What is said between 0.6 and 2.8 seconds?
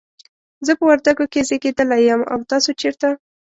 زه په وردګو کې زیږیدلی یم، او تاسو